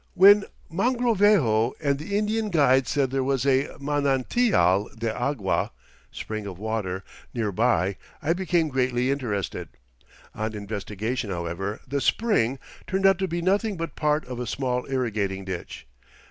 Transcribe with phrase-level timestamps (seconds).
[0.15, 5.69] When Mogrovejo and the Indian guide said there was a manantial de agua
[6.11, 7.03] ("spring of water")
[7.35, 9.69] near by, I became greatly interested.
[10.33, 14.87] On investigation, however, the" spring" turned out to be nothing but part of a small
[14.89, 15.85] irrigating ditch.